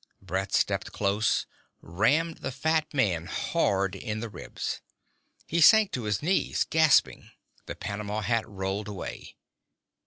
Brett 0.19 0.51
stepped 0.51 0.91
close, 0.91 1.45
rammed 1.79 2.39
the 2.39 2.51
fat 2.51 2.91
man 2.91 3.27
hard 3.27 3.95
in 3.95 4.19
the 4.19 4.29
ribs. 4.29 4.81
He 5.45 5.61
sank 5.61 5.91
to 5.91 6.05
his 6.05 6.23
knees, 6.23 6.65
gasping. 6.67 7.29
The 7.67 7.75
panama 7.75 8.21
hat 8.21 8.49
rolled 8.49 8.87
away. 8.87 9.35